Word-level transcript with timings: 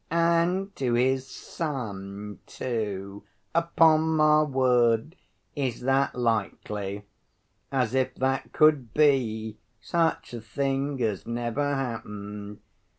And 0.09 0.75
to 0.77 0.95
his 0.95 1.27
son, 1.27 2.39
too! 2.47 3.23
Upon 3.53 4.15
my 4.17 4.41
word! 4.41 5.15
Is 5.55 5.81
that 5.81 6.15
likely? 6.15 7.05
As 7.71 7.93
if 7.93 8.15
that 8.15 8.51
could 8.51 8.95
be, 8.95 9.57
such 9.79 10.33
a 10.33 10.41
thing 10.41 10.97
has 10.97 11.27
never 11.27 11.75
happened. 11.75 12.61